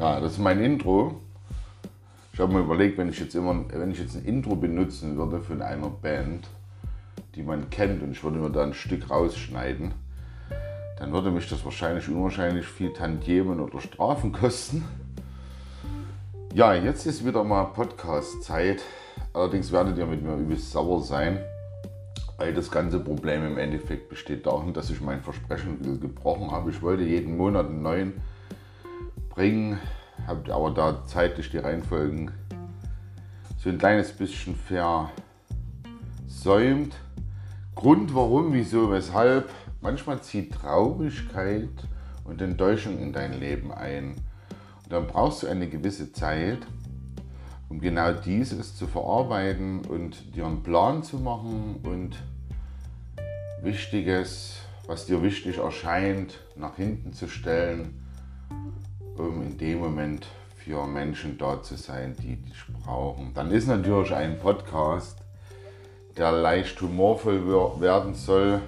[0.00, 1.20] Ja, das ist mein Intro.
[2.32, 5.38] Ich habe mir überlegt, wenn ich jetzt immer, wenn ich jetzt ein Intro benutzen würde
[5.38, 6.48] von einer Band,
[7.36, 9.94] die man kennt, und ich würde mir da ein Stück rausschneiden,
[10.98, 14.84] dann würde mich das wahrscheinlich unwahrscheinlich viel Tantiemen oder Strafen kosten.
[16.52, 18.82] Ja, jetzt ist wieder mal Podcast-Zeit.
[19.32, 21.38] Allerdings werdet ihr mit mir übelst sauer sein,
[22.38, 26.70] weil das ganze Problem im Endeffekt besteht darin, dass ich mein Versprechen gebrochen habe.
[26.70, 28.14] Ich wollte jeden Monat einen neuen
[29.28, 29.78] bringen,
[30.26, 32.30] habe aber da zeitlich die Reihenfolgen
[33.58, 34.54] so ein kleines bisschen
[36.28, 36.94] versäumt.
[37.74, 39.50] Grund warum, wieso, weshalb.
[39.80, 41.68] Manchmal zieht Traurigkeit
[42.24, 44.14] und Enttäuschung in dein Leben ein.
[44.84, 46.58] Und dann brauchst du eine gewisse Zeit,
[47.68, 52.16] um genau dieses zu verarbeiten und dir einen Plan zu machen und
[53.62, 58.02] Wichtiges, was dir wichtig erscheint, nach hinten zu stellen,
[59.16, 63.32] um in dem Moment für Menschen da zu sein, die dich brauchen.
[63.34, 65.18] Dann ist natürlich ein Podcast,
[66.16, 67.46] der leicht humorvoll
[67.80, 68.60] werden soll,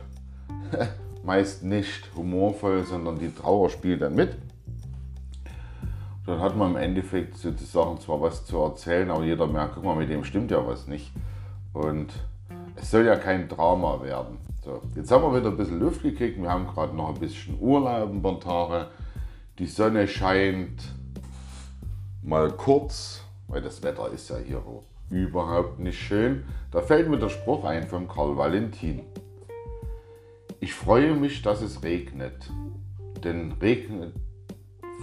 [1.24, 4.36] meist nicht humorvoll, sondern die Trauer spielt dann mit
[6.30, 9.96] dann hat man im Endeffekt sozusagen zwar was zu erzählen, aber jeder merkt, guck mal,
[9.96, 11.10] mit dem stimmt ja was nicht.
[11.72, 12.12] Und
[12.76, 14.38] es soll ja kein Drama werden.
[14.64, 16.40] So, jetzt haben wir wieder ein bisschen Luft gekriegt.
[16.40, 18.86] Wir haben gerade noch ein bisschen Urlaub ein paar Tage.
[19.58, 20.80] Die Sonne scheint
[22.22, 24.62] mal kurz, weil das Wetter ist ja hier
[25.10, 26.44] überhaupt nicht schön.
[26.70, 29.00] Da fällt mir der Spruch ein von Karl Valentin.
[30.60, 32.50] Ich freue mich, dass es regnet.
[33.24, 34.14] Denn regnet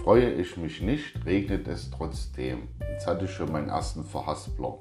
[0.02, 2.68] Freue ich mich nicht, regnet es trotzdem.
[2.80, 4.78] Jetzt hatte ich schon meinen ersten Verhaspler.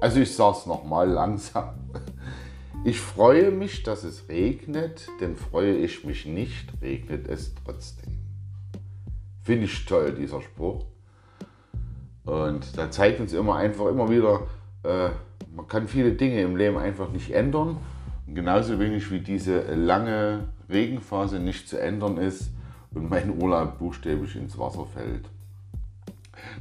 [0.00, 1.74] Also ich sage es nochmal langsam.
[2.84, 8.18] Ich freue mich, dass es regnet, denn freue ich mich nicht, regnet es trotzdem.
[9.42, 10.86] Finde ich toll, dieser Spruch.
[12.24, 14.46] Und da zeigt uns immer einfach immer wieder,
[14.84, 15.10] äh,
[15.54, 17.78] man kann viele Dinge im Leben einfach nicht ändern.
[18.26, 22.50] Und genauso wenig wie diese lange Regenphase nicht zu ändern ist,
[22.94, 25.28] und mein Urlaub buchstäblich ins Wasser fällt.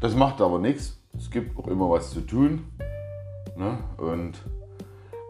[0.02, 1.00] Das macht aber nichts.
[1.18, 2.66] Es gibt auch immer was zu tun.
[3.56, 3.78] Ne?
[3.98, 4.34] Und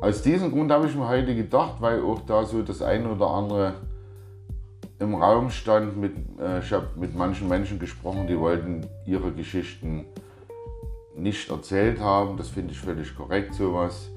[0.02, 3.28] aus diesem Grund habe ich mir heute gedacht, weil auch da so das eine oder
[3.30, 3.75] andere
[5.00, 5.97] im Raum stand.
[5.97, 10.06] Mit, äh, ich habe mit manchen Menschen gesprochen, die wollten ihre Geschichten
[11.16, 12.38] nicht erzählt haben.
[12.38, 14.09] Das finde ich völlig korrekt, sowas.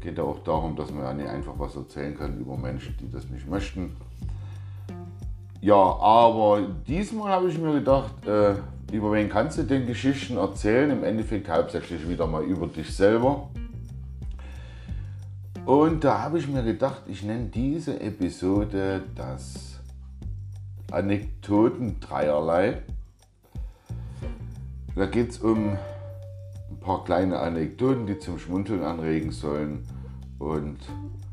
[0.00, 3.10] Geht ja auch darum, dass man ja nicht einfach was erzählen kann über Menschen, die
[3.10, 3.96] das nicht möchten.
[5.66, 8.54] Ja, aber diesmal habe ich mir gedacht, äh,
[8.92, 10.92] über wen kannst du denn Geschichten erzählen?
[10.92, 13.48] Im Endeffekt hauptsächlich wieder mal über dich selber.
[15.64, 19.80] Und da habe ich mir gedacht, ich nenne diese Episode das
[20.92, 22.82] Anekdoten dreierlei.
[24.94, 29.84] Da geht es um ein paar kleine Anekdoten, die zum Schmunzeln anregen sollen.
[30.38, 30.78] Und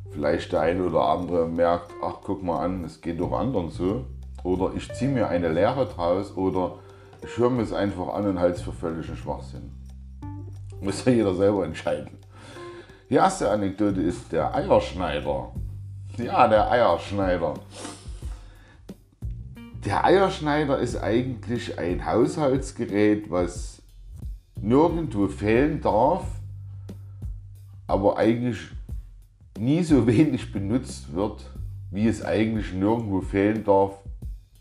[0.09, 4.05] vielleicht der eine oder andere merkt, ach guck mal an, es geht doch anderen so.
[4.43, 6.75] Oder ich ziehe mir eine Lehre draus oder
[7.23, 9.71] ich höre mir es einfach an und halte es für völligen Schwachsinn.
[10.81, 12.17] Muss ja jeder selber entscheiden.
[13.09, 15.51] Die erste Anekdote ist der Eierschneider.
[16.17, 17.53] Ja, der Eierschneider.
[19.85, 23.81] Der Eierschneider ist eigentlich ein Haushaltsgerät, was
[24.59, 26.23] nirgendwo fehlen darf,
[27.87, 28.59] aber eigentlich
[29.57, 31.49] nie so wenig benutzt wird,
[31.91, 34.02] wie es eigentlich nirgendwo fehlen darf,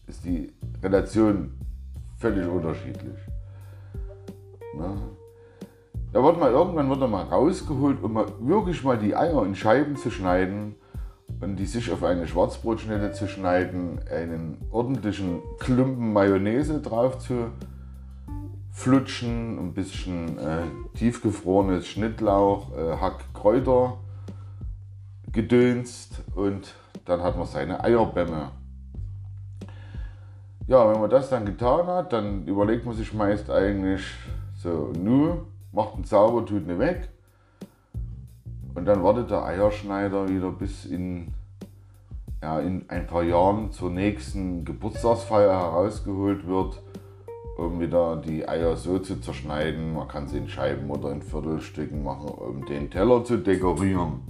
[0.07, 0.53] ist die
[0.83, 1.53] Relation
[2.19, 3.19] völlig unterschiedlich.
[4.77, 4.97] Na?
[6.13, 9.55] Da wird mal irgendwann wird er mal rausgeholt, um mal wirklich mal die Eier in
[9.55, 10.75] Scheiben zu schneiden
[11.41, 17.51] und die sich auf eine Schwarzbrotschnitte zu schneiden, einen ordentlichen Klumpen Mayonnaise drauf zu
[18.71, 20.62] flutschen, ein bisschen äh,
[20.95, 23.99] tiefgefrorenes Schnittlauch, äh, Hackkräuter
[25.31, 26.75] gedönst und
[27.05, 28.50] dann hat man seine Eierbämme.
[30.69, 34.03] Ja, wenn man das dann getan hat, dann überlegt man sich meist eigentlich
[34.56, 35.43] so, nu,
[35.73, 37.09] macht einen Zauber, tut nicht weg.
[38.75, 41.35] Und dann wartet der Eierschneider wieder bis in,
[42.41, 46.81] ja, in ein paar Jahren zur nächsten Geburtstagsfeier herausgeholt wird,
[47.59, 49.94] um wieder die Eier so zu zerschneiden.
[49.94, 54.20] Man kann sie in Scheiben oder in Viertelstücken machen, um den Teller zu dekorieren.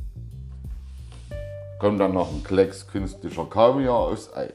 [1.79, 4.49] Kommt dann noch ein Klecks künstlicher Kaviar aufs Ei.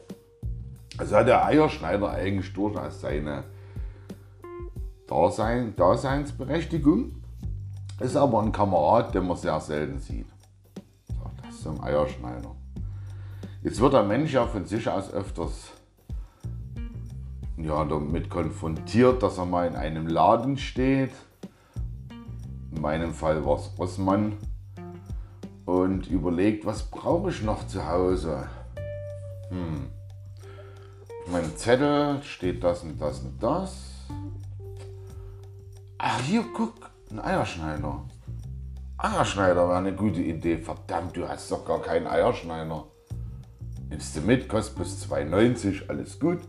[0.97, 3.43] Also hat der Eierschneider eigentlich durchaus seine
[5.07, 7.21] Dasein, Daseinsberechtigung.
[7.99, 10.27] Ist aber ein Kamerad, den man sehr selten sieht.
[11.07, 12.55] So, das ist ein Eierschneider.
[13.63, 15.71] Jetzt wird der Mensch ja von sich aus öfters
[17.57, 21.11] ja, damit konfrontiert, dass er mal in einem Laden steht.
[22.71, 24.33] In meinem Fall war es Rossmann.
[25.65, 28.47] Und überlegt, was brauche ich noch zu Hause?
[29.49, 29.96] Hm.
[31.27, 34.05] Auf meinem Zettel steht das und das und das.
[35.97, 38.05] Ach, hier, guck, ein Eierschneider.
[38.97, 40.57] Eierschneider wäre eine gute Idee.
[40.57, 42.85] Verdammt, du hast doch gar keinen Eierschneider.
[43.89, 46.39] Nimmst du mit, kostet bis 2,90, alles gut.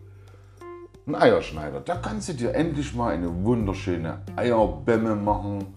[1.09, 5.75] Ein Eierschneider, da kannst du dir endlich mal eine wunderschöne Eierbämme machen.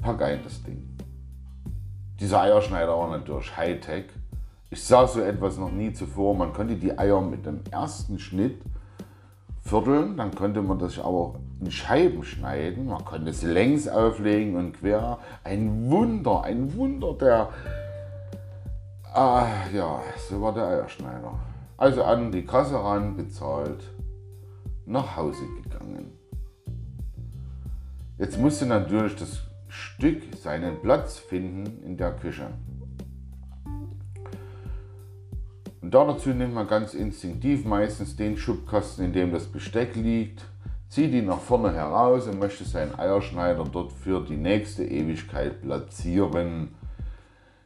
[0.00, 0.96] Pack ein das Ding.
[2.20, 4.04] Dieser Eierschneider war natürlich Hightech.
[4.72, 6.36] Ich sah so etwas noch nie zuvor.
[6.36, 8.62] Man konnte die Eier mit dem ersten Schnitt
[9.62, 12.86] vierteln, dann konnte man das auch in Scheiben schneiden.
[12.86, 15.18] Man konnte es längs auflegen und quer.
[15.42, 17.48] Ein Wunder, ein Wunder der.
[19.12, 21.32] Ah, ja, so war der Eierschneider.
[21.76, 23.82] Also an die Kasse ran, bezahlt,
[24.86, 26.12] nach Hause gegangen.
[28.18, 32.46] Jetzt musste natürlich das Stück seinen Platz finden in der Küche.
[35.90, 40.44] Und dazu nimmt man ganz instinktiv meistens den Schubkasten, in dem das Besteck liegt,
[40.88, 46.76] zieht ihn nach vorne heraus und möchte seinen Eierschneider dort für die nächste Ewigkeit platzieren.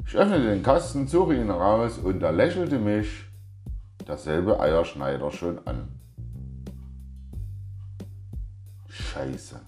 [0.07, 3.27] Ich öffnete den Kasten, suche ihn raus und da lächelte mich
[4.09, 5.89] derselbe Eierschneider schon an.
[8.89, 9.61] Scheiße.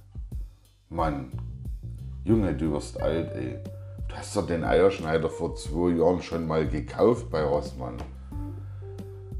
[0.89, 1.31] Mann,
[2.25, 3.59] Junge, du wirst alt, ey.
[4.09, 7.99] Du hast doch den Eierschneider vor zwei Jahren schon mal gekauft bei Rossmann.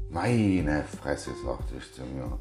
[0.09, 2.39] Meine Fresse, sagte ich zu mir.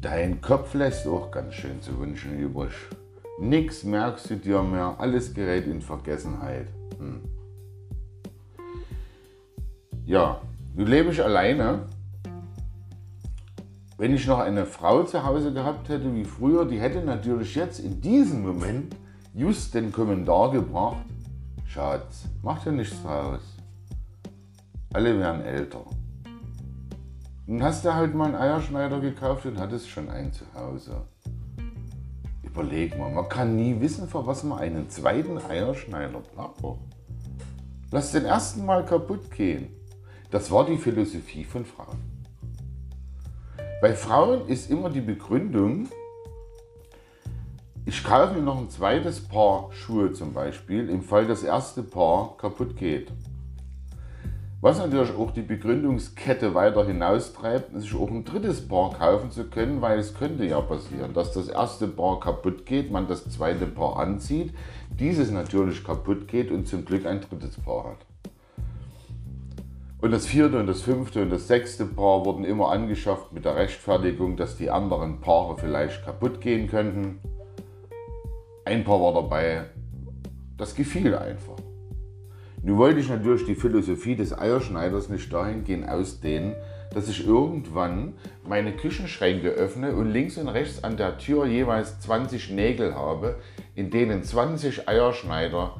[0.00, 2.72] Dein Kopf lässt auch ganz schön zu wünschen übrig.
[3.38, 6.68] Nix merkst du dir mehr, alles gerät in Vergessenheit.
[6.98, 7.20] Hm.
[10.04, 10.40] Ja,
[10.74, 11.86] nun lebe ich alleine.
[13.98, 17.78] Wenn ich noch eine Frau zu Hause gehabt hätte wie früher, die hätte natürlich jetzt
[17.78, 18.96] in diesem Moment
[19.34, 21.04] just den Kommentar gebracht,
[21.66, 23.42] Schatz, mach dir nichts draus.
[24.92, 25.84] Alle werden älter.
[27.46, 31.02] Nun hast du halt mal einen Eierschneider gekauft und hattest schon einen zu Hause.
[32.42, 36.80] Überleg mal, man kann nie wissen, für was man einen zweiten Eierschneider braucht.
[37.90, 39.74] Lass den ersten mal kaputt gehen.
[40.30, 41.98] Das war die Philosophie von Frauen.
[43.80, 45.88] Bei Frauen ist immer die Begründung,
[47.84, 52.36] ich kaufe mir noch ein zweites Paar Schuhe zum Beispiel, im Fall das erste Paar
[52.36, 53.10] kaputt geht.
[54.62, 59.82] Was natürlich auch die Begründungskette weiter hinaustreibt, sich auch ein drittes Paar kaufen zu können,
[59.82, 63.96] weil es könnte ja passieren, dass das erste Paar kaputt geht, man das zweite Paar
[63.96, 64.54] anzieht,
[64.88, 68.06] dieses natürlich kaputt geht und zum Glück ein drittes Paar hat.
[70.00, 73.56] Und das vierte und das fünfte und das sechste Paar wurden immer angeschafft mit der
[73.56, 77.18] Rechtfertigung, dass die anderen Paare vielleicht kaputt gehen könnten.
[78.64, 79.64] Ein Paar war dabei,
[80.56, 81.56] das gefiel einfach.
[82.64, 86.54] Nun wollte ich natürlich die Philosophie des Eierschneiders nicht dahingehend ausdehnen,
[86.94, 88.14] dass ich irgendwann
[88.46, 93.40] meine Küchenschränke öffne und links und rechts an der Tür jeweils 20 Nägel habe,
[93.74, 95.76] in denen 20 Eierschneider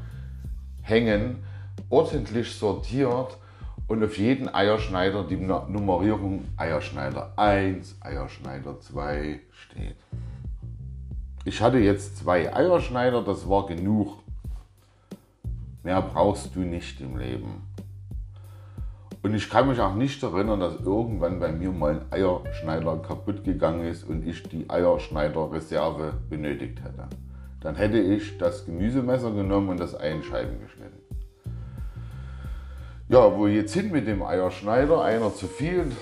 [0.81, 1.45] hängen,
[1.89, 3.39] ordentlich sortiert
[3.87, 9.97] und auf jeden Eierschneider die Nummerierung Eierschneider 1, Eierschneider 2 steht.
[11.45, 14.22] Ich hatte jetzt zwei Eierschneider, das war genug.
[15.83, 17.69] Mehr brauchst du nicht im Leben.
[19.23, 23.45] Und ich kann mich auch nicht erinnern, dass irgendwann bei mir mal ein Eierschneider kaputt
[23.45, 27.09] gegangen ist und ich die Eierschneiderreserve benötigt hätte.
[27.61, 30.99] Dann hätte ich das Gemüsemesser genommen und das Ei in Scheiben geschnitten.
[33.09, 35.03] Ja, wo jetzt hin mit dem Eierschneider?
[35.03, 35.93] Einer zu viel.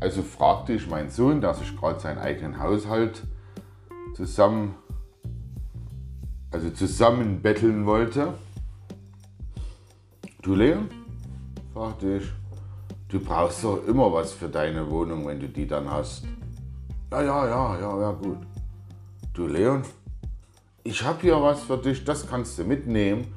[0.00, 3.22] Also fragte ich meinen Sohn, der sich gerade seinen eigenen Haushalt
[4.14, 4.74] zusammen,
[6.50, 8.34] also zusammen betteln wollte.
[10.44, 10.90] Du Leon?
[11.72, 12.24] fragte ich.
[13.08, 16.24] Du brauchst doch immer was für deine Wohnung, wenn du die dann hast.
[17.10, 18.40] Ja, ja, ja, ja, ja, gut.
[19.32, 19.84] Du Leon,
[20.82, 23.32] ich habe hier was für dich, das kannst du mitnehmen.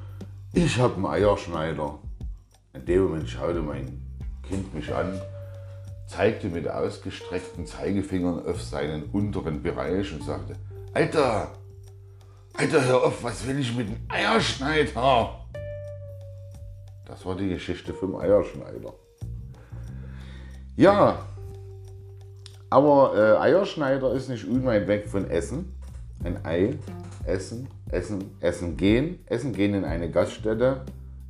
[0.52, 1.98] Ich habe einen Eierschneider.
[2.74, 4.02] In dem Moment schaute mein
[4.46, 5.18] Kind mich an,
[6.06, 10.56] zeigte mit ausgestreckten Zeigefingern auf seinen unteren Bereich und sagte,
[10.92, 11.52] Alter,
[12.52, 15.47] Alter, hör auf, was will ich mit dem Eierschneider?
[17.08, 18.92] Das war die Geschichte vom Eierschneider.
[20.76, 21.18] Ja,
[22.70, 25.74] aber äh, Eierschneider ist nicht unweit weg von Essen.
[26.22, 26.78] Ein Ei,
[27.24, 30.82] Essen, Essen, Essen gehen, Essen gehen in eine Gaststätte,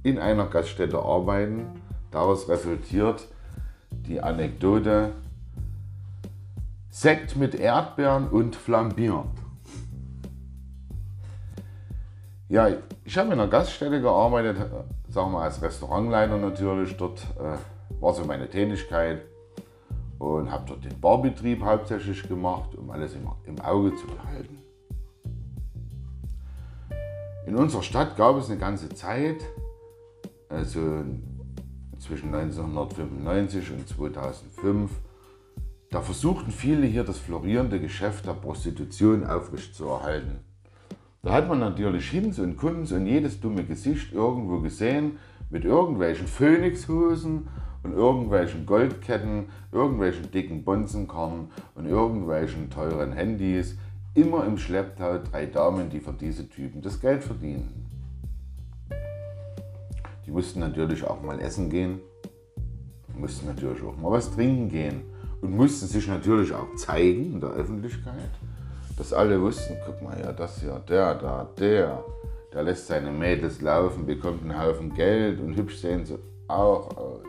[0.02, 1.66] in einer Gaststätte arbeiten,
[2.10, 3.26] Daraus resultiert
[3.90, 5.12] die Anekdote
[6.90, 9.26] Sekt mit Erdbeeren und flambiert.
[12.48, 12.68] Ja,
[13.04, 14.56] ich habe in einer Gaststätte gearbeitet,
[15.08, 16.96] sagen wir als Restaurantleiter natürlich.
[16.96, 17.56] Dort äh,
[18.00, 19.22] war so meine Tätigkeit
[20.18, 24.58] und habe dort den Barbetrieb hauptsächlich gemacht, um alles im, im Auge zu behalten.
[27.46, 29.42] In unserer Stadt gab es eine ganze Zeit,
[30.50, 30.80] also
[31.98, 34.90] zwischen 1995 und 2005,
[35.90, 40.44] da versuchten viele hier das florierende Geschäft der Prostitution aufrechtzuerhalten.
[41.22, 45.18] Da hat man natürlich Hinz und Kunz und jedes dumme Gesicht irgendwo gesehen
[45.50, 47.48] mit irgendwelchen Phönixhosen
[47.82, 53.76] und irgendwelchen Goldketten, irgendwelchen dicken Bonzenkarren und irgendwelchen teuren Handys.
[54.14, 57.86] Immer im Schlepptau drei Damen, die für diese Typen das Geld verdienen.
[60.24, 62.00] Die mussten natürlich auch mal essen gehen,
[63.16, 65.02] mussten natürlich auch mal was trinken gehen
[65.40, 68.30] und mussten sich natürlich auch zeigen in der Öffentlichkeit,
[68.98, 72.04] dass alle wussten, guck mal, ja, das ja, der da, der,
[72.52, 77.22] der lässt seine Mädels laufen, bekommt einen Haufen Geld und hübsch sehen sie auch aus.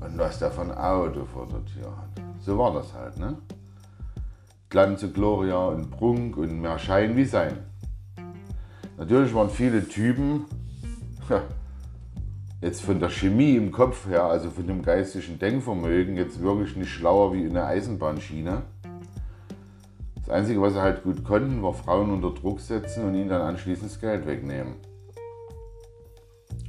[0.00, 2.22] Und was der von Auto vor der Tür hat.
[2.40, 3.36] So war das halt, ne?
[4.70, 7.58] Glanze, Gloria und Prunk und mehr Schein wie Sein.
[8.96, 10.46] Natürlich waren viele Typen,
[12.62, 16.90] jetzt von der Chemie im Kopf her, also von dem geistigen Denkvermögen, jetzt wirklich nicht
[16.90, 18.62] schlauer wie in der Eisenbahnschiene.
[20.26, 23.42] Das Einzige, was sie halt gut konnten, war Frauen unter Druck setzen und ihnen dann
[23.42, 24.76] anschließend das Geld wegnehmen.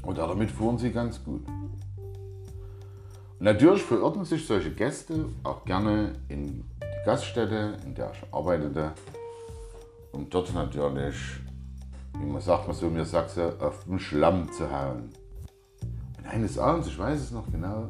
[0.01, 1.47] Und damit fuhren sie ganz gut.
[1.47, 6.63] Und natürlich verirrten sich solche Gäste auch gerne in die
[7.05, 8.91] Gaststätte, in der ich arbeitete,
[10.11, 11.15] um dort natürlich,
[12.19, 15.11] wie man sagt, man so mir Sachse, auf den Schlamm zu hauen.
[16.17, 17.87] Und eines Abends, ich weiß es noch genau,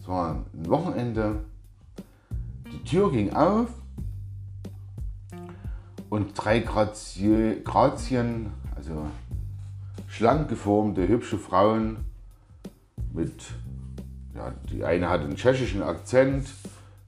[0.00, 1.44] es war ein Wochenende,
[2.72, 3.68] die Tür ging auf
[6.12, 9.06] und drei Grazien, also
[10.08, 12.04] schlank geformte, hübsche Frauen
[13.14, 13.32] mit,
[14.34, 16.50] ja, die eine hatte einen tschechischen Akzent,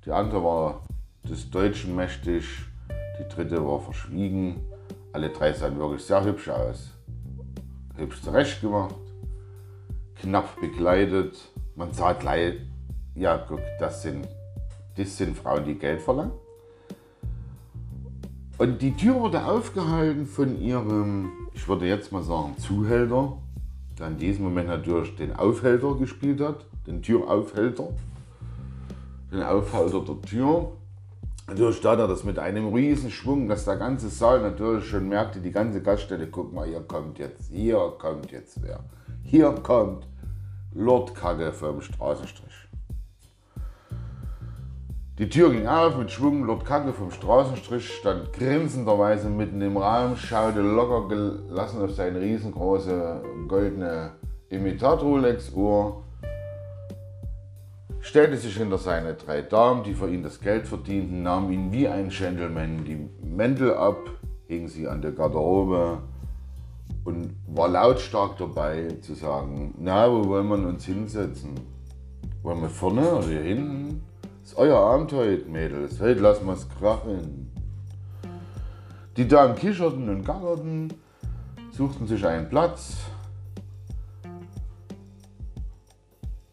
[0.06, 0.84] die andere war
[1.22, 2.46] des Deutschen mächtig,
[3.18, 4.62] die dritte war verschwiegen.
[5.12, 6.90] Alle drei sahen wirklich sehr hübsch aus.
[7.98, 8.94] Hübsch zurecht gemacht
[10.16, 11.36] knapp bekleidet.
[11.76, 12.54] Man sagt gleich,
[13.14, 14.26] ja, guck, das sind,
[14.96, 16.32] das sind Frauen, die Geld verlangen.
[18.56, 23.36] Und die Tür wurde aufgehalten von ihrem, ich würde jetzt mal sagen, Zuhälter,
[23.98, 27.88] der in diesem Moment natürlich den Aufhälter gespielt hat, den Türaufhälter,
[29.32, 30.70] den Aufhalter der Tür.
[31.48, 35.40] Natürlich tat er das mit einem riesen Schwung, dass der ganze Saal natürlich schon merkte,
[35.40, 38.84] die ganze Gaststätte, guck mal, hier kommt jetzt, hier kommt jetzt wer.
[39.24, 40.06] Hier kommt
[40.72, 42.63] Lord Kacke vom Straßenstrich.
[45.16, 50.16] Die Tür ging auf mit Schwung, Lord Kacke vom Straßenstrich stand grinsenderweise mitten im Raum,
[50.16, 54.10] schaute locker gelassen auf seine riesengroße goldene
[54.48, 56.02] Imitat-Rolex-Uhr,
[58.00, 61.86] stellte sich hinter seine drei Damen, die für ihn das Geld verdienten, nahm ihn wie
[61.86, 64.00] ein Gentleman die Mäntel ab,
[64.48, 65.98] hing sie an der Garderobe,
[67.04, 71.54] und war lautstark dabei zu sagen, na, wo wollen wir uns hinsetzen?
[72.42, 74.02] Wollen wir vorne oder hier hinten?
[74.44, 75.98] Ist euer Abend heute, Mädels.
[76.02, 77.50] Heute lassen wir es krachen.
[79.16, 80.92] Die Damen kicherten und gackerten,
[81.70, 82.98] suchten sich einen Platz.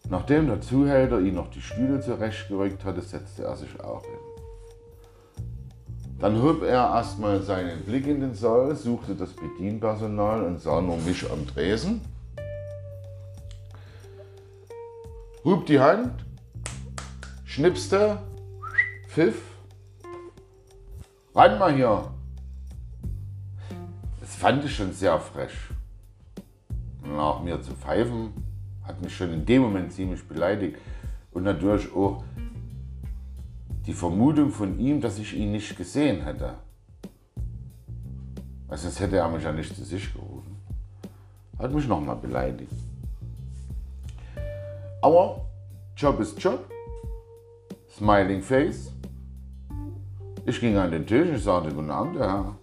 [0.08, 5.46] Nachdem der Zuhälter ihn noch die Stühle zurechtgerückt hatte, setzte er sich auch hin.
[6.18, 10.96] Dann hob er erstmal seinen Blick in den Saal, suchte das Bedienpersonal und sah nur
[10.96, 12.00] mich am Tresen.
[15.44, 16.24] Hub die Hand,
[17.52, 18.18] schnipste,
[19.10, 19.42] pfiff.
[21.36, 22.10] Ran mal hier.
[24.22, 25.52] Das fand ich schon sehr frech.
[27.04, 28.32] Nach mir zu pfeifen,
[28.84, 30.78] hat mich schon in dem Moment ziemlich beleidigt.
[31.34, 32.24] Und natürlich auch
[33.86, 36.54] die Vermutung von ihm, dass ich ihn nicht gesehen hätte.
[38.70, 40.56] Also sonst hätte er mich ja nicht zu sich gerufen.
[41.60, 42.72] Hat mich nochmal beleidigt.
[45.02, 45.46] Aber
[45.98, 46.72] Job ist Job.
[48.02, 48.92] Smiling Face.
[50.48, 52.56] Ich ging an den Tisch und sagte, guten Abend, Herr.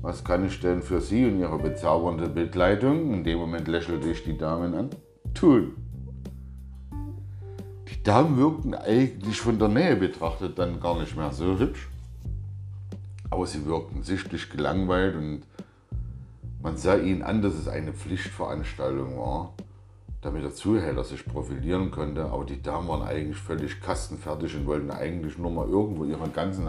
[0.00, 4.24] Was kann ich denn für Sie und Ihre bezaubernde Begleitung, in dem Moment lächelte ich
[4.24, 4.88] die Damen an,
[5.34, 5.74] tun?
[8.06, 11.88] Damen wirkten eigentlich von der Nähe betrachtet dann gar nicht mehr so hübsch.
[13.30, 15.42] Aber sie wirkten sichtlich gelangweilt und
[16.62, 19.54] man sah ihnen an, dass es eine Pflichtveranstaltung war,
[20.26, 22.24] damit der Zuhälter sich profilieren konnte.
[22.24, 26.66] Aber die Damen waren eigentlich völlig kastenfertig und wollten eigentlich nur mal irgendwo ihre ganzen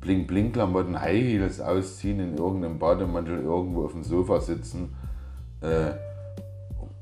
[0.00, 4.94] Bling-Bling-Klamotten, High Heels ausziehen, in irgendeinem Bademantel irgendwo auf dem Sofa sitzen,
[5.62, 5.90] äh,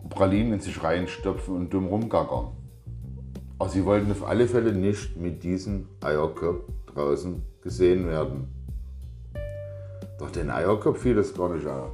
[0.09, 2.47] Pralinen in sich reinstopfen und dumm rumgackern.
[3.59, 6.65] Aber sie wollten auf alle Fälle nicht mit diesem Eierkopf
[6.95, 8.49] draußen gesehen werden.
[10.19, 11.91] Doch den Eierkopf fiel das gar nicht auf.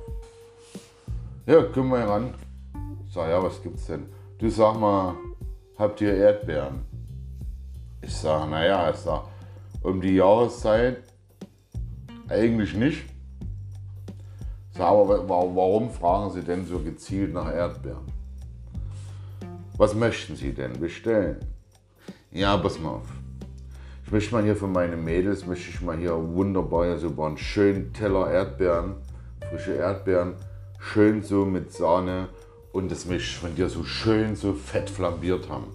[1.47, 2.35] Ja, komm mal ran.
[3.13, 4.07] Sag, ja, was gibt's denn?
[4.39, 5.15] Du sag mal,
[5.77, 6.81] habt ihr Erdbeeren?
[8.01, 9.25] Ich sag, naja, ich sag,
[9.83, 11.03] um die Jahreszeit
[12.31, 13.05] eigentlich nicht.
[14.71, 18.07] Sag, aber warum fragen Sie denn so gezielt nach Erdbeeren?
[19.77, 21.37] Was möchten Sie denn bestellen?
[22.31, 23.09] Ja, pass mal auf.
[24.07, 27.93] Ich möchte mal hier für meine Mädels, möchte ich mal hier wunderbar so einen schönen
[27.93, 28.95] Teller Erdbeeren,
[29.51, 30.33] frische Erdbeeren,
[30.79, 32.31] schön so mit Sahne
[32.73, 35.67] und das ich von dir so schön so fett flambiert haben.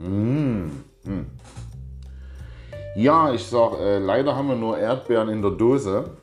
[0.00, 0.70] Mmh.
[1.04, 1.26] Mmh.
[2.96, 6.16] Ja, ich sag, äh, leider haben wir nur Erdbeeren in der Dose.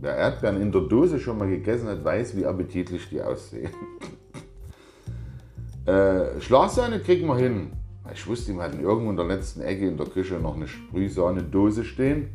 [0.00, 3.70] Wer Erdbeeren in der Dose schon mal gegessen hat, weiß, wie appetitlich die aussehen.
[5.86, 7.72] äh, Schlagsahne kriegen wir hin.
[8.14, 11.84] Ich wusste, wir hatten irgendwo in der letzten Ecke in der Küche noch eine Sprühsahne-Dose
[11.84, 12.30] stehen.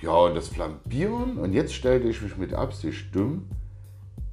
[0.00, 3.48] Ja, und das Flambieren, und jetzt stellte ich mich mit Absicht dumm,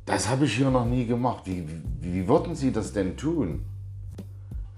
[0.09, 1.43] das habe ich hier noch nie gemacht.
[1.45, 1.65] Wie,
[2.01, 3.63] wie, würden Sie das denn tun?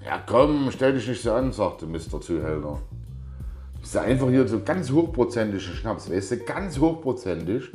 [0.05, 2.19] Ja komm, stell dich nicht so an, sagte Mr.
[2.19, 2.79] Zuhälter.
[3.81, 7.71] Ist einfach hier so ganz hochprozentige Schnaps, weißt du, ganz hochprozentig.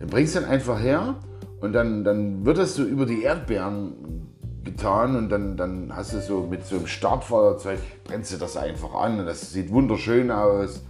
[0.00, 1.14] Den bringst du dann einfach her
[1.60, 4.26] und dann, dann wird das so über die Erdbeeren
[4.64, 8.92] getan und dann, dann hast du so mit so einem Startfeuerzeug, brennst du das einfach
[8.94, 10.82] an und das sieht wunderschön aus.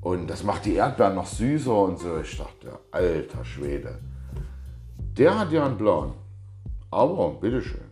[0.00, 2.18] Und das macht die Erdbeeren noch süßer und so.
[2.20, 3.98] Ich dachte, alter Schwede.
[5.20, 6.14] Der hat ja einen Plan.
[6.90, 7.90] Aber, bitteschön.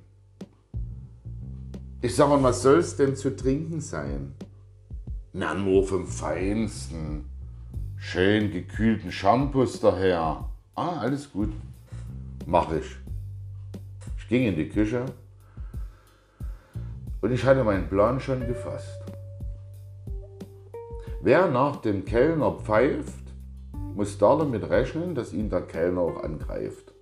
[2.00, 4.32] Ich sag mal, was soll es denn zu trinken sein?
[5.34, 7.26] Na, nur vom Feinsten.
[7.98, 10.48] Schön gekühlten Shampoos daher.
[10.74, 11.52] Ah, alles gut.
[12.46, 12.96] Mach ich.
[14.16, 15.04] Ich ging in die Küche
[17.20, 19.02] und ich hatte meinen Plan schon gefasst.
[21.20, 23.34] Wer nach dem Kellner pfeift,
[23.94, 26.94] muss damit rechnen, dass ihn der Kellner auch angreift.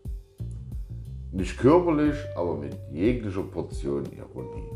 [1.37, 4.70] Nicht körperlich, aber mit jeglicher Portion Ironie.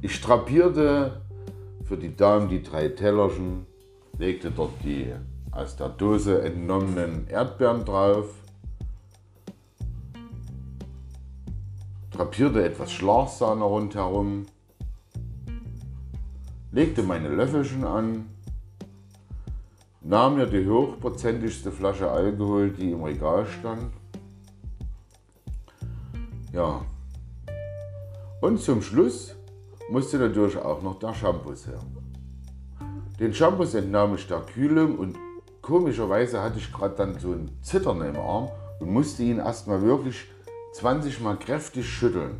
[0.00, 1.20] Ich strapierte
[1.82, 3.66] für die Dame die drei Tellerchen,
[4.18, 5.12] legte dort die
[5.50, 8.26] aus der Dose entnommenen Erdbeeren drauf,
[12.12, 14.46] drapierte etwas Schlagsahne rundherum,
[16.70, 18.26] legte meine Löffelchen an,
[20.02, 23.97] nahm mir die hochprozentigste Flasche Alkohol, die im Regal stand,
[26.52, 26.82] ja.
[28.40, 29.34] Und zum Schluss
[29.90, 31.80] musste natürlich auch noch der Shampoo her.
[33.18, 35.16] Den Shampoo entnahm ich der Kühlung und
[35.60, 38.48] komischerweise hatte ich gerade dann so ein Zittern im Arm
[38.80, 40.26] und musste ihn erstmal wirklich
[40.74, 42.36] 20 Mal kräftig schütteln.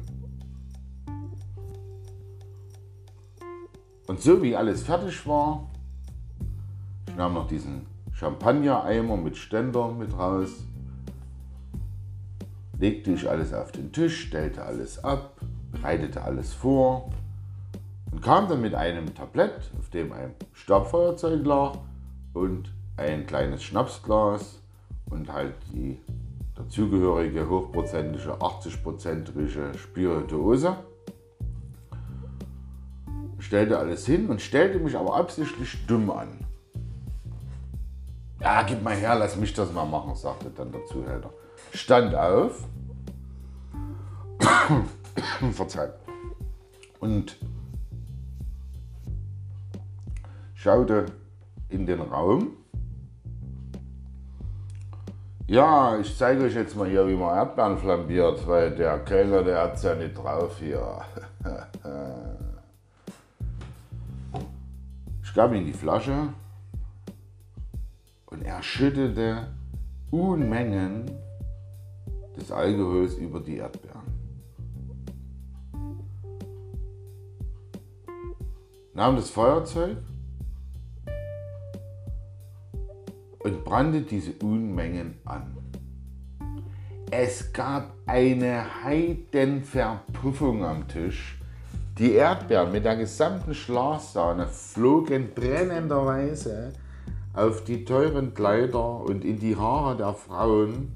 [4.07, 5.68] Und so wie alles fertig war,
[7.09, 10.51] ich nahm noch diesen Champagner-Eimer mit Ständer mit raus,
[12.79, 15.41] legte ich alles auf den Tisch, stellte alles ab,
[15.73, 17.11] bereitete alles vor
[18.12, 21.79] und kam dann mit einem Tablett, auf dem ein Stabfeuerzeug lag
[22.35, 24.61] und ein kleines Schnapsglas
[25.11, 26.01] und halt die
[26.55, 30.77] dazugehörige hochprozentige 80-prozentige Spirituose.
[33.38, 36.38] Stellte alles hin und stellte mich aber absichtlich dumm an.
[38.41, 41.31] Ja, gib mal her, lass mich das mal machen, sagte dann der Zuhälter
[41.73, 42.66] stand auf,
[45.53, 45.92] verzeiht,
[47.01, 47.37] und
[50.55, 51.07] schaute
[51.68, 52.53] in den Raum.
[55.47, 59.62] Ja, ich zeige euch jetzt mal hier, wie man Erdbeeren flambiert, weil der Kellner, der
[59.62, 61.01] hat es ja nicht drauf hier.
[65.23, 66.35] ich gab ihm die Flasche
[68.27, 69.49] und er schüttete
[70.11, 71.11] Unmengen
[72.38, 74.03] des Alkohols über die Erdbeeren.
[78.94, 79.98] Nahm das Feuerzeug
[83.40, 85.57] und brannte diese Unmengen an.
[87.11, 91.40] Es gab eine Heidenverpuffung am Tisch.
[91.98, 96.72] Die Erdbeeren mit der gesamten Schlagsahne flogen brennenderweise
[97.33, 100.92] auf die teuren Kleider und in die Haare der Frauen.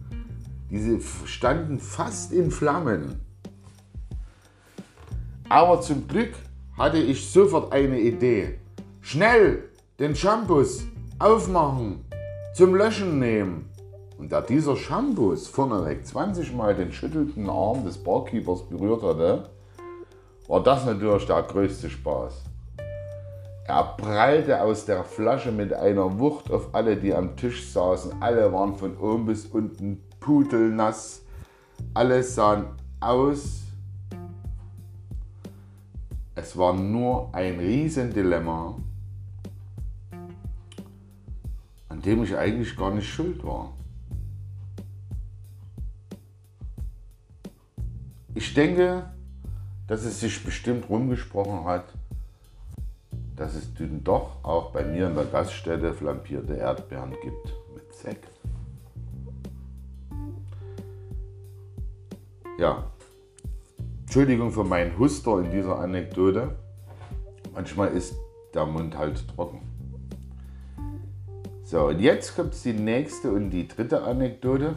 [0.73, 3.21] Diese standen fast in Flammen.
[5.51, 6.33] Aber zum Glück
[6.79, 8.59] hatte ich sofort eine Idee.
[9.03, 9.65] Schnell
[9.99, 10.85] den Shampoos
[11.19, 12.07] aufmachen,
[12.55, 13.69] zum Löschen nehmen.
[14.17, 19.51] Und da dieser Shampoos vorneweg 20 Mal den schüttelnden Arm des Barkeepers berührt hatte,
[20.49, 22.45] war das natürlich der größte Spaß.
[23.67, 28.23] Er prallte aus der Flasche mit einer Wucht auf alle, die am Tisch saßen.
[28.23, 31.23] Alle waren von oben bis unten pudelnass.
[31.95, 32.67] Alle sahen
[33.01, 33.63] aus.
[36.35, 38.79] Es war nur ein Riesendilemma,
[41.89, 43.75] an dem ich eigentlich gar nicht schuld war.
[48.35, 49.11] Ich denke,
[49.87, 51.85] dass es sich bestimmt rumgesprochen hat,
[53.37, 53.69] dass es
[54.03, 58.29] doch auch bei mir in der Gaststätte flampierte Erdbeeren gibt mit Sekt.
[62.59, 62.85] Ja,
[64.03, 66.55] Entschuldigung für meinen Huster in dieser Anekdote.
[67.55, 68.15] Manchmal ist
[68.53, 69.63] der Mund halt trocken.
[71.65, 74.77] So, und jetzt kommt die nächste und die dritte Anekdote.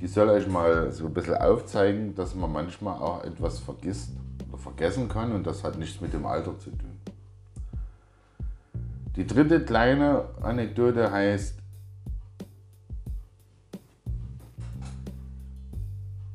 [0.00, 4.10] Die soll euch mal so ein bisschen aufzeigen, dass man manchmal auch etwas vergisst
[4.48, 7.00] oder vergessen kann und das hat nichts mit dem Alter zu tun.
[9.16, 11.63] Die dritte kleine Anekdote heißt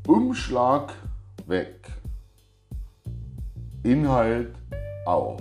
[0.10, 0.94] Umschlag
[1.46, 1.88] weg.
[3.84, 4.56] Inhalt
[5.06, 5.40] auch.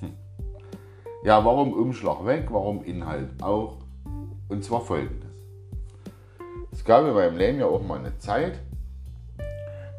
[0.00, 0.12] Hm.
[1.24, 2.48] Ja, warum Umschlag weg?
[2.50, 3.76] Warum Inhalt auch?
[4.48, 5.30] Und zwar folgendes.
[6.72, 8.58] Es gab in meinem Leben ja auch mal eine Zeit,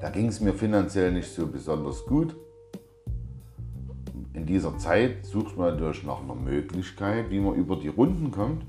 [0.01, 2.35] da ging es mir finanziell nicht so besonders gut
[4.33, 8.63] in dieser Zeit sucht man natürlich nach einer Möglichkeit, wie man über die Runden kommt.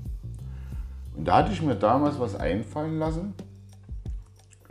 [1.17, 3.33] Und da hatte ich mir damals was einfallen lassen.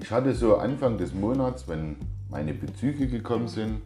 [0.03, 1.97] Ich hatte so Anfang des Monats, wenn
[2.29, 3.83] meine Bezüge gekommen sind,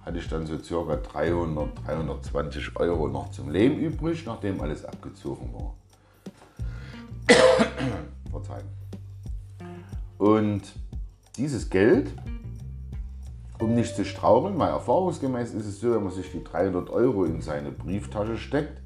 [0.00, 5.52] hatte ich dann so circa 300, 320 Euro noch zum Leben übrig, nachdem alles abgezogen
[5.52, 5.74] war.
[8.30, 8.64] Verzeihen.
[10.16, 10.62] Und
[11.36, 12.10] dieses Geld
[13.58, 17.24] um nicht zu straucheln, weil erfahrungsgemäß ist es so, wenn man sich die 300 Euro
[17.26, 18.80] in seine Brieftasche steckt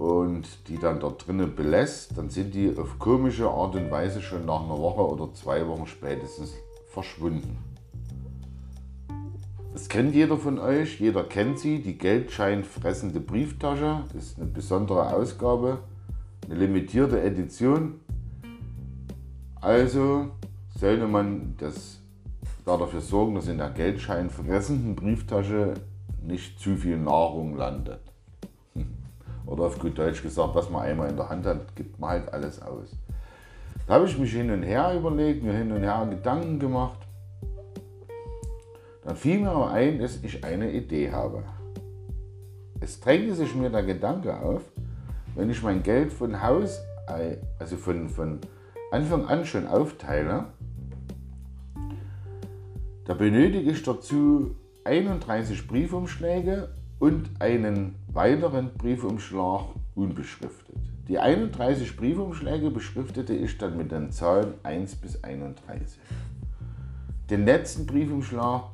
[0.00, 4.46] und die dann dort drinnen belässt, dann sind die auf komische Art und Weise schon
[4.46, 6.54] nach einer Woche oder zwei Wochen spätestens
[6.86, 7.58] verschwunden.
[9.74, 14.04] Das kennt jeder von euch, jeder kennt sie, die geldscheinfressende Brieftasche.
[14.14, 15.80] Das ist eine besondere Ausgabe,
[16.46, 18.00] eine limitierte Edition.
[19.60, 20.30] Also
[20.78, 22.00] sollte man das
[22.64, 25.74] dafür sorgen, dass in der geldscheinfressenden Brieftasche
[26.26, 28.09] nicht zu viel Nahrung landet.
[29.50, 32.32] Oder auf gut Deutsch gesagt, was man einmal in der Hand hat, gibt man halt
[32.32, 32.96] alles aus.
[33.86, 37.00] Da habe ich mich hin und her überlegt, mir hin und her Gedanken gemacht.
[39.02, 41.42] Dann fiel mir aber ein, dass ich eine Idee habe.
[42.78, 44.62] Es drängte sich mir der Gedanke auf,
[45.34, 46.80] wenn ich mein Geld von Haus,
[47.58, 48.38] also von, von
[48.92, 50.44] Anfang an schon aufteile,
[53.04, 56.68] da benötige ich dazu 31 Briefumschläge
[57.00, 60.76] und einen weiteren Briefumschlag unbeschriftet.
[61.08, 65.98] Die 31 Briefumschläge beschriftete ich dann mit den Zahlen 1 bis 31.
[67.28, 68.70] Den letzten Briefumschlag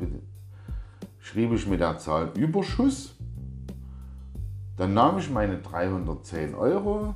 [1.19, 3.15] schrieb ich mit der Zahl Überschuss.
[4.77, 7.15] Dann nahm ich meine 310 Euro,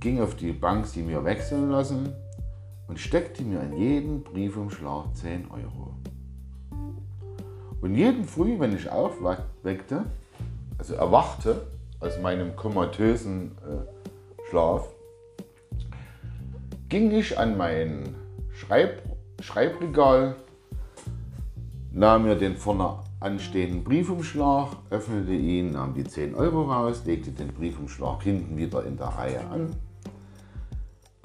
[0.00, 2.12] ging auf die Bank sie mir wechseln lassen
[2.88, 5.94] und steckte mir in jeden Briefumschlag 10 Euro.
[7.80, 10.06] Und jeden Früh, wenn ich aufweckte,
[10.86, 11.66] also erwachte
[11.98, 14.88] aus meinem komatösen äh, Schlaf,
[16.88, 18.14] ging ich an mein
[18.52, 19.02] Schreib
[19.40, 20.36] Schreibregal,
[21.92, 27.48] nahm mir den vorne anstehenden Briefumschlag, öffnete ihn, nahm die 10 Euro raus, legte den
[27.48, 29.74] Briefumschlag hinten wieder in der Reihe an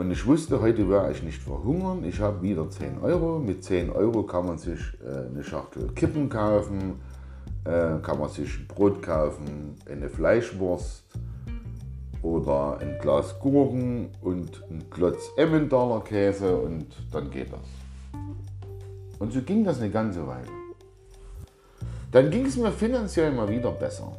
[0.02, 2.04] und ich wusste, heute werde ich nicht verhungern.
[2.04, 3.38] Ich habe wieder 10 Euro.
[3.38, 6.96] Mit 10 Euro kann man sich äh, eine Schachtel Kippen kaufen,
[7.66, 11.04] äh, kann man sich Brot kaufen, eine Fleischwurst
[12.22, 17.60] oder ein Glas Gurken und ein Klotz Emmentaler Käse und dann geht das.
[19.20, 20.48] Und so ging das eine ganze Weile.
[22.12, 24.16] Dann ging es mir finanziell mal wieder besser.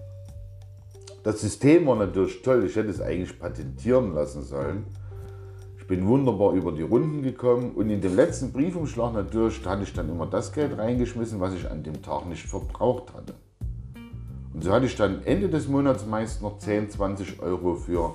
[1.24, 4.86] Das System war natürlich toll, ich hätte es eigentlich patentieren lassen sollen
[5.86, 10.08] bin wunderbar über die Runden gekommen und in dem letzten Briefumschlag natürlich hatte ich dann
[10.08, 13.34] immer das Geld reingeschmissen, was ich an dem Tag nicht verbraucht hatte.
[14.52, 18.14] Und so hatte ich dann Ende des Monats meist noch 10, 20 Euro für,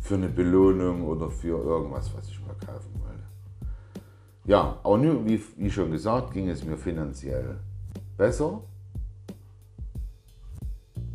[0.00, 3.22] für eine Belohnung oder für irgendwas, was ich mal kaufen wollte.
[4.44, 7.58] Ja, aber nur, wie, wie schon gesagt, ging es mir finanziell
[8.16, 8.62] besser.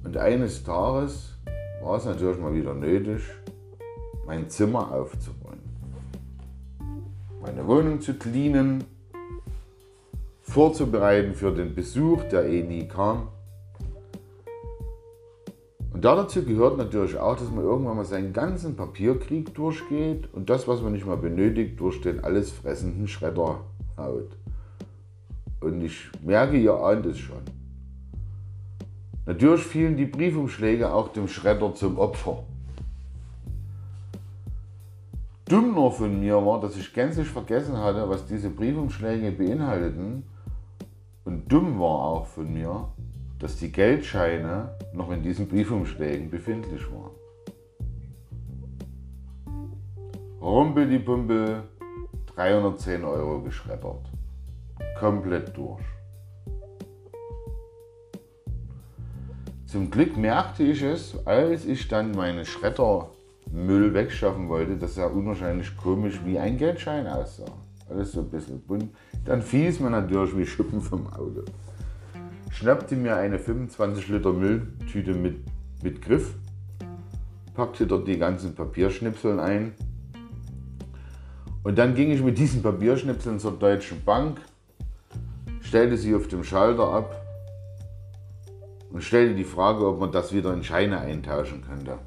[0.04, 1.38] Und eines Tages
[1.82, 3.22] war es natürlich mal wieder nötig,
[4.26, 5.41] mein Zimmer aufzuräumen.
[7.42, 8.84] Meine Wohnung zu cleanen,
[10.44, 13.30] vorzubereiten für den Besuch, der eh nie kam.
[15.92, 20.68] Und dazu gehört natürlich auch, dass man irgendwann mal seinen ganzen Papierkrieg durchgeht und das,
[20.68, 23.62] was man nicht mal benötigt, durch den alles fressenden Schredder
[23.98, 24.30] haut.
[25.62, 27.42] Und ich merke, ihr ahnt es schon.
[29.26, 32.44] Natürlich fielen die Briefumschläge auch dem Schredder zum Opfer.
[35.52, 40.24] Dumm nur von mir war, dass ich gänzlich vergessen hatte, was diese Briefumschläge beinhalteten.
[41.26, 42.88] Und dumm war auch von mir,
[43.38, 47.12] dass die Geldscheine noch in diesen Briefumschlägen befindlich waren.
[50.40, 51.64] Rumpel die Pumpe,
[52.34, 54.10] 310 Euro geschreddert.
[54.98, 55.84] Komplett durch.
[59.66, 62.46] Zum Glück merkte ich es, als ich dann meinen
[63.52, 67.46] Schreddermüll wegschaffen wollte, dass er unwahrscheinlich komisch wie ein Geldschein aussah.
[67.90, 68.90] Alles so ein bisschen bunt.
[69.26, 71.44] Dann fiel es mir natürlich wie Schuppen vom Auge.
[72.50, 75.40] Schnappte mir eine 25 Liter Mülltüte mit,
[75.84, 76.36] mit Griff,
[77.54, 79.74] packte dort die ganzen Papierschnipseln ein.
[81.64, 84.40] Und dann ging ich mit diesen Papierschnipseln zur Deutschen Bank,
[85.62, 87.16] stellte sie auf dem Schalter ab
[88.92, 92.00] und stellte die Frage, ob man das wieder in Scheine eintauschen könnte.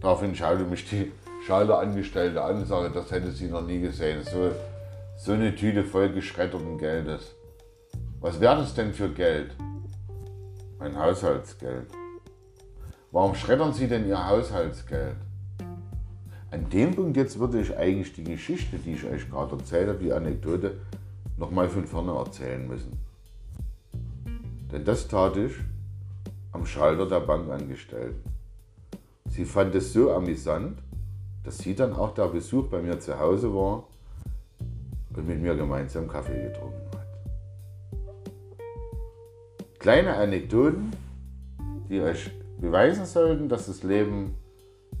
[0.00, 1.12] Daraufhin schaute mich die
[1.46, 4.22] Schalterangestellte an und sagte, das hätte sie noch nie gesehen.
[4.24, 4.50] So,
[5.18, 7.34] so eine Tüte voll geschredderten Geldes.
[8.20, 9.54] Was wäre das denn für Geld?
[10.78, 11.86] Mein Haushaltsgeld.
[13.12, 15.16] Warum schreddern Sie denn Ihr Haushaltsgeld?
[16.50, 19.98] An dem Punkt jetzt würde ich eigentlich die Geschichte, die ich euch gerade erzählt habe,
[19.98, 20.80] die Anekdote,
[21.36, 22.98] nochmal von vorne erzählen müssen.
[24.72, 25.52] Denn das tat ich
[26.52, 28.39] am Schalter der Bankangestellten.
[29.30, 30.78] Sie fand es so amüsant,
[31.44, 33.84] dass sie dann auch der Besuch bei mir zu Hause war
[35.16, 37.06] und mit mir gemeinsam Kaffee getrunken hat.
[39.78, 40.90] Kleine Anekdoten,
[41.88, 44.34] die euch beweisen sollten, dass das Leben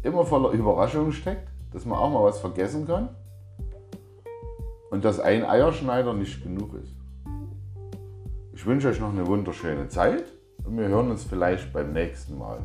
[0.02, 3.08] immer voller Überraschungen steckt, dass man auch mal was vergessen kann
[4.90, 6.94] und dass ein Eierschneider nicht genug ist.
[8.54, 10.24] Ich wünsche euch noch eine wunderschöne Zeit
[10.64, 12.60] und wir hören uns vielleicht beim nächsten Mal.